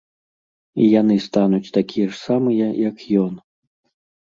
[0.85, 3.33] І яны стануць такія ж самыя, як ён.